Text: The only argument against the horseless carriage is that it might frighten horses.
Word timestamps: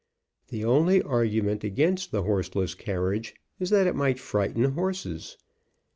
The 0.47 0.65
only 0.65 1.03
argument 1.03 1.63
against 1.63 2.09
the 2.09 2.23
horseless 2.23 2.73
carriage 2.73 3.35
is 3.59 3.69
that 3.69 3.85
it 3.85 3.93
might 3.95 4.17
frighten 4.17 4.63
horses. 4.71 5.37